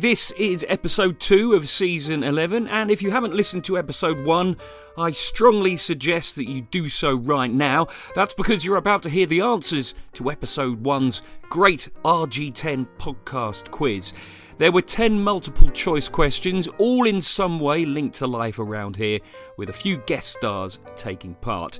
[0.00, 4.56] This is episode 2 of season 11, and if you haven't listened to episode 1,
[4.96, 7.86] I strongly suggest that you do so right now.
[8.14, 14.14] That's because you're about to hear the answers to episode 1's great RG10 podcast quiz.
[14.56, 19.18] There were 10 multiple choice questions, all in some way linked to life around here,
[19.58, 21.78] with a few guest stars taking part.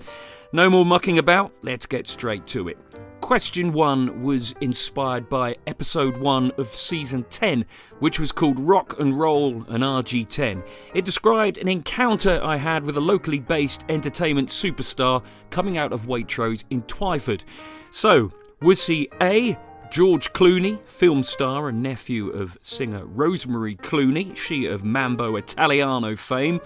[0.53, 2.77] No more mucking about, let's get straight to it.
[3.21, 7.64] Question 1 was inspired by episode 1 of season 10,
[8.00, 10.67] which was called Rock and Roll and RG10.
[10.93, 16.07] It described an encounter I had with a locally based entertainment superstar coming out of
[16.07, 17.44] Waitrose in Twyford.
[17.93, 19.57] So, was he A.
[19.93, 26.61] George Clooney, film star and nephew of singer Rosemary Clooney, she of Mambo Italiano fame,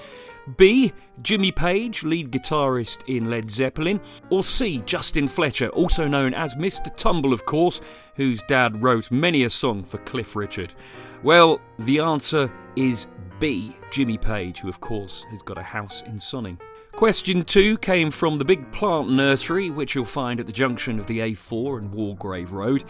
[0.56, 0.92] B.
[1.22, 4.00] Jimmy Page, lead guitarist in Led Zeppelin.
[4.30, 4.82] Or C.
[4.84, 6.94] Justin Fletcher, also known as Mr.
[6.94, 7.80] Tumble, of course,
[8.16, 10.74] whose dad wrote many a song for Cliff Richard.
[11.22, 13.06] Well, the answer is
[13.40, 13.76] B.
[13.90, 16.58] Jimmy Page, who, of course, has got a house in Sonning.
[16.92, 21.08] Question two came from the Big Plant Nursery, which you'll find at the junction of
[21.08, 22.84] the A4 and Wargrave Road.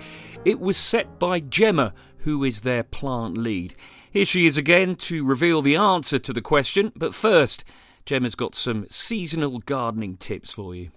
[0.45, 3.75] It was set by Gemma, who is their plant lead.
[4.15, 7.65] Here she is again to reveal the answer to the question, but first,
[8.07, 10.93] Gemma's got some seasonal gardening tips for you.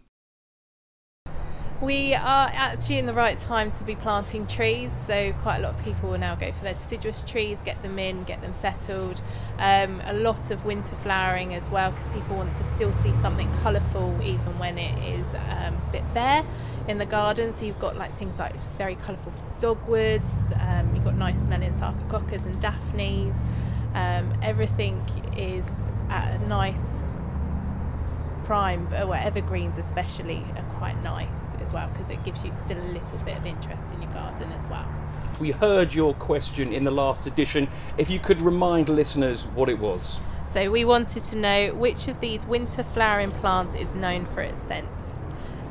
[1.82, 5.74] We are actually in the right time to be planting trees, so quite a lot
[5.74, 9.20] of people will now go for their deciduous trees, get them in, get them settled.
[9.58, 13.52] Um, a lot of winter flowering as well, because people want to still see something
[13.64, 16.46] colourful even when it is um, a bit bare
[16.88, 17.54] in the garden.
[17.54, 22.46] So you've got like things like very colourful dogwoods, um, you've got nice smelling sarcococcas
[22.46, 23.38] and daphnes.
[23.94, 25.02] Um, everything
[25.36, 25.70] is
[26.10, 27.00] at a nice
[28.46, 32.90] prime, or evergreens especially are quite nice as well because it gives you still a
[32.92, 34.88] little bit of interest in your garden as well.
[35.40, 37.68] We heard your question in the last edition.
[37.98, 40.20] If you could remind listeners what it was.
[40.48, 44.62] So we wanted to know which of these winter flowering plants is known for its
[44.62, 44.90] scent.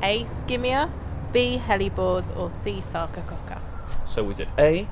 [0.03, 0.25] A.
[0.25, 0.91] Skimmia,
[1.31, 1.61] B.
[1.63, 2.81] Hellebores, or C.
[2.81, 3.59] Sarcococca.
[4.05, 4.87] So was it A?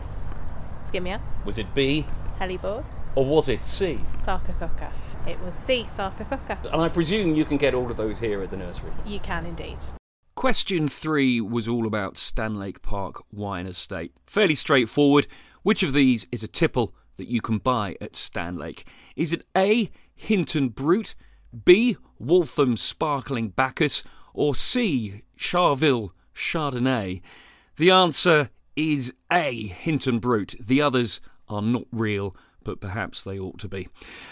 [0.86, 1.22] Skimmia.
[1.46, 2.06] Was it B?
[2.40, 2.88] Hellebores.
[3.16, 4.00] Or was it C?
[4.18, 4.92] Sarcococca.
[5.28, 5.88] It was C.
[5.96, 6.72] Sarcococca.
[6.72, 8.92] And I presume you can get all of those here at the nursery.
[9.06, 9.78] You can indeed.
[10.36, 14.12] Question three was all about Stanlake Park Wine Estate.
[14.28, 15.28] Fairly straightforward.
[15.64, 18.84] Which of these is a tipple that you can buy at Stanlake?
[19.16, 19.90] Is it A.
[20.14, 21.16] Hinton Brut,
[21.64, 21.98] B.
[22.20, 24.04] Waltham Sparkling Bacchus,
[24.34, 25.24] or C.
[25.38, 27.22] Charvil Chardonnay?
[27.78, 29.68] The answer is A.
[29.68, 30.56] Hinton Brut.
[30.60, 32.36] The others are not real
[32.66, 33.88] but perhaps they ought to be.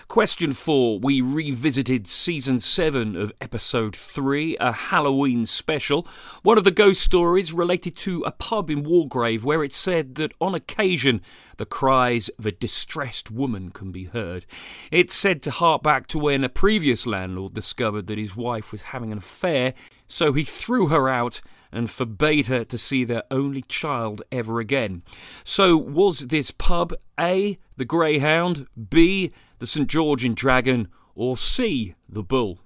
[0.09, 6.05] Question four We revisited season seven of episode three, a Halloween special.
[6.41, 10.33] One of the ghost stories related to a pub in Wargrave where it said that
[10.41, 11.21] on occasion
[11.57, 14.45] the cries of a distressed woman can be heard.
[14.91, 18.81] It's said to hark back to when a previous landlord discovered that his wife was
[18.81, 19.75] having an affair,
[20.07, 21.41] so he threw her out
[21.73, 25.03] and forbade her to see their only child ever again.
[25.43, 31.95] So, was this pub A, the Greyhound, B, the St George and Dragon, or C,
[32.07, 32.59] the Bull?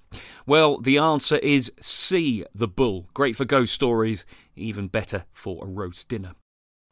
[0.45, 3.09] Well, the answer is C, the Bull.
[3.13, 4.25] Great for ghost stories,
[4.55, 6.33] even better for a roast dinner.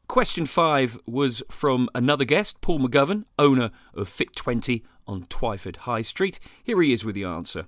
[0.08, 6.38] Question five was from another guest, Paul McGovern, owner of Fit20 on Twyford High Street.
[6.62, 7.66] Here he is with the answer.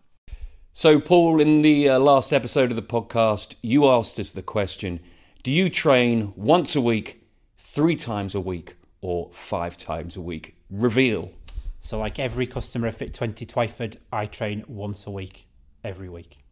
[0.79, 5.01] So, Paul, in the uh, last episode of the podcast, you asked us the question
[5.43, 10.55] Do you train once a week, three times a week, or five times a week?
[10.71, 11.33] Reveal.
[11.81, 15.49] So, like every customer at Fit20 Twyford, I train once a week,
[15.83, 16.45] every week.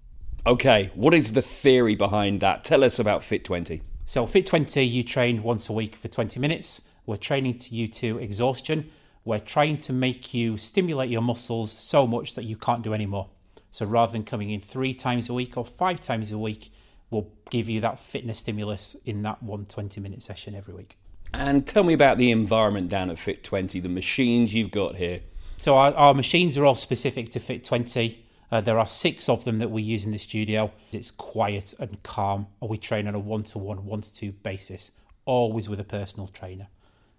[0.44, 2.64] Okay, what is the theory behind that?
[2.64, 3.80] Tell us about Fit20.
[4.06, 6.90] So, Fit20, you train once a week for 20 minutes.
[7.06, 8.90] We're training to you to exhaustion.
[9.24, 13.06] We're trying to make you stimulate your muscles so much that you can't do any
[13.06, 13.28] more.
[13.76, 16.70] So rather than coming in three times a week or five times a week,
[17.10, 20.96] we'll give you that fitness stimulus in that one 20 minute session every week.
[21.34, 25.20] And tell me about the environment down at Fit20, the machines you've got here.
[25.58, 28.16] So our, our machines are all specific to Fit20.
[28.50, 30.72] Uh, there are six of them that we use in the studio.
[30.90, 34.32] It's quiet and calm, and we train on a one to one, one to two
[34.32, 34.92] basis,
[35.26, 36.68] always with a personal trainer.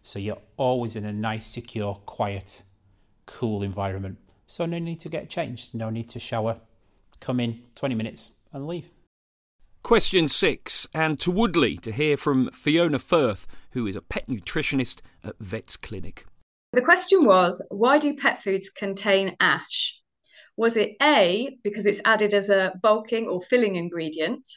[0.01, 2.63] So you're always in a nice, secure, quiet,
[3.27, 4.17] cool environment.
[4.47, 6.61] So no need to get changed, no need to shower.
[7.19, 8.89] Come in 20 minutes and leave.
[9.83, 14.99] Question six, and to Woodley to hear from Fiona Firth, who is a pet nutritionist
[15.23, 16.23] at Vets Klinic.
[16.73, 19.99] The question was why do pet foods contain ash?
[20.57, 24.47] Was it A, because it's added as a bulking or filling ingredient?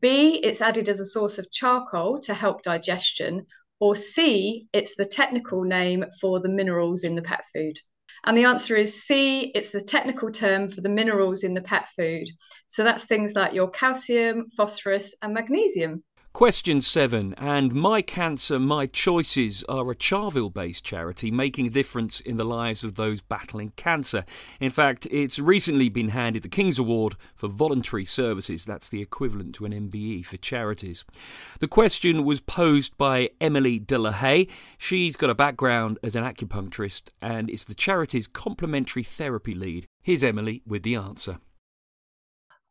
[0.00, 3.46] B, it's added as a source of charcoal to help digestion?
[3.80, 7.78] Or C, it's the technical name for the minerals in the pet food?
[8.28, 11.88] And the answer is C, it's the technical term for the minerals in the pet
[11.88, 12.28] food.
[12.66, 16.04] So that's things like your calcium, phosphorus, and magnesium.
[16.38, 17.34] Question 7.
[17.36, 22.44] And My Cancer, My Choices are a Charvil based charity making a difference in the
[22.44, 24.24] lives of those battling cancer.
[24.60, 28.64] In fact, it's recently been handed the King's Award for Voluntary Services.
[28.64, 31.04] That's the equivalent to an MBE for charities.
[31.58, 34.46] The question was posed by Emily de la Haye.
[34.78, 39.86] She's got a background as an acupuncturist and is the charity's complementary therapy lead.
[40.02, 41.40] Here's Emily with the answer.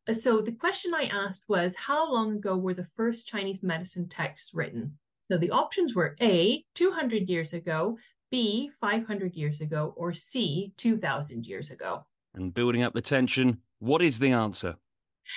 [0.08, 4.08] Uh, so the question I asked was how long ago were the first Chinese medicine
[4.08, 4.98] texts written?
[5.30, 7.98] So the options were A, 200 years ago,
[8.32, 12.06] B, 500 years ago, or C, 2000 years ago.
[12.34, 14.76] And building up the tension, what is the answer?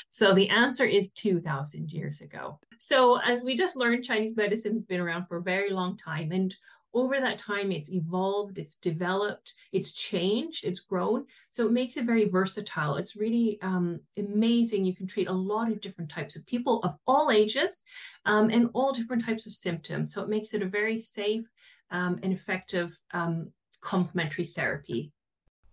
[0.08, 2.61] So the answer is 2000 years ago.
[2.78, 6.31] So as we just learned, Chinese medicine has been around for a very long time.
[6.31, 6.55] And
[6.92, 11.26] over that time, it's evolved, it's developed, it's changed, it's grown.
[11.50, 12.96] So it makes it very versatile.
[12.96, 14.84] It's really um, amazing.
[14.84, 17.82] You can treat a lot of different types of people of all ages
[18.26, 20.12] um, and all different types of symptoms.
[20.12, 21.48] So it makes it a very safe
[21.90, 23.50] um, and effective um,
[23.81, 25.12] complementary therapy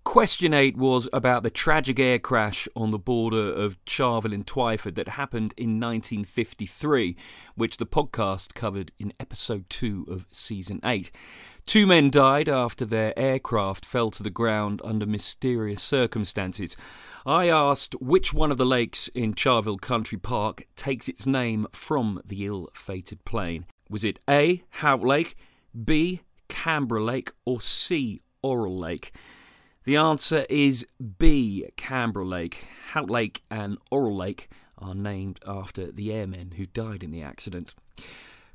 [0.07, 4.95] Question 8 was about the tragic air crash on the border of Charvil and Twyford
[4.95, 7.17] that happened in 1953,
[7.55, 11.11] which the podcast covered in episode 2 of season 8.
[11.65, 16.77] Two men died after their aircraft fell to the ground under mysterious circumstances.
[17.25, 22.21] I asked which one of the lakes in Charvil Country Park takes its name from
[22.25, 23.65] the ill fated plane.
[23.89, 24.63] Was it A.
[24.79, 25.35] Haut Lake,
[25.83, 26.21] B.
[26.47, 28.21] Canberra Lake, or C.
[28.41, 29.11] Orrell Lake?
[29.87, 30.85] The answer is
[31.17, 31.65] B.
[31.77, 32.65] Canberra Lake.
[32.87, 37.73] Hout Lake and Orrell Lake are named after the airmen who died in the accident.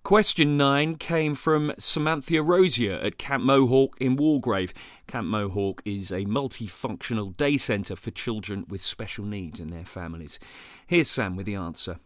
[0.03, 4.75] Question 9 came from Samantha Rosier at Camp Mohawk in Wargrave.
[5.07, 10.39] Camp Mohawk is a multifunctional day centre for children with special needs and their families.
[10.87, 11.99] Here's Sam with the answer.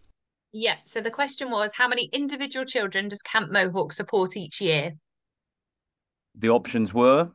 [0.52, 4.92] Yeah, so the question was how many individual children does Camp Mohawk support each year?
[6.32, 7.32] The options were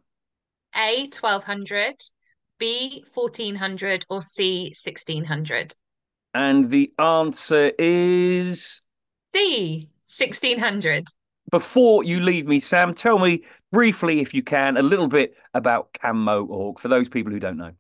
[0.75, 1.95] a, 1200,
[2.59, 5.73] B, 1400, or C, 1600?
[6.33, 8.81] And the answer is
[9.33, 11.05] C, 1600.
[11.49, 15.91] Before you leave me, Sam, tell me briefly, if you can, a little bit about
[15.93, 17.73] Camp Mohawk for those people who don't know.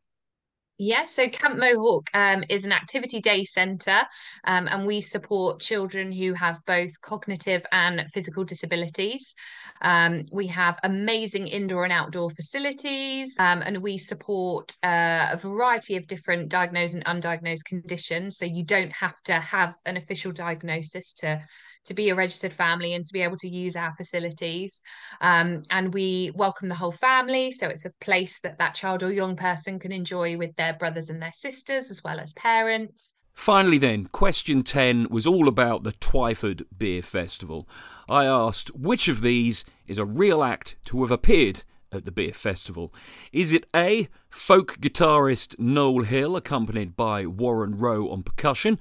[0.83, 4.01] Yes, so Camp Mohawk um, is an activity day centre,
[4.45, 9.35] um, and we support children who have both cognitive and physical disabilities.
[9.83, 15.97] Um, we have amazing indoor and outdoor facilities, um, and we support uh, a variety
[15.97, 18.37] of different diagnosed and undiagnosed conditions.
[18.37, 21.43] So you don't have to have an official diagnosis to
[21.85, 24.81] to be a registered family and to be able to use our facilities.
[25.21, 27.51] Um, and we welcome the whole family.
[27.51, 31.09] So it's a place that that child or young person can enjoy with their brothers
[31.09, 33.15] and their sisters, as well as parents.
[33.33, 37.67] Finally, then, question 10 was all about the Twyford Beer Festival.
[38.07, 42.33] I asked which of these is a real act to have appeared at the beer
[42.33, 42.93] festival?
[43.31, 48.79] Is it A, folk guitarist Noel Hill, accompanied by Warren Rowe on percussion?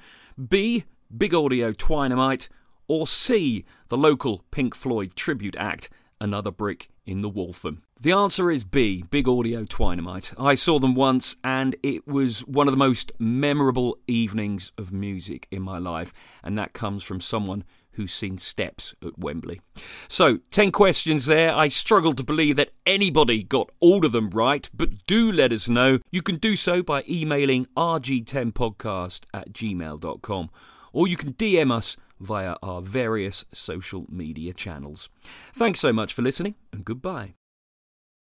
[0.48, 0.84] B,
[1.16, 2.48] Big Audio Twinemite?
[2.90, 5.90] Or C, the local Pink Floyd tribute act,
[6.20, 7.82] Another Brick in the Waltham?
[8.02, 10.34] The answer is B, Big Audio Twinemite.
[10.36, 15.46] I saw them once and it was one of the most memorable evenings of music
[15.52, 19.60] in my life, and that comes from someone who's seen steps at Wembley.
[20.08, 21.54] So, 10 questions there.
[21.54, 25.68] I struggle to believe that anybody got all of them right, but do let us
[25.68, 26.00] know.
[26.10, 30.50] You can do so by emailing rg10podcast at gmail.com
[30.92, 35.08] or you can DM us via our various social media channels.
[35.52, 37.34] Thanks so much for listening, and goodbye.